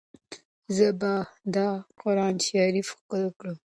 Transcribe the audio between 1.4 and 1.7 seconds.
دا